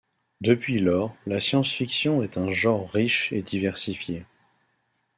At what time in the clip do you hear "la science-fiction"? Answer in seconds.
1.27-2.23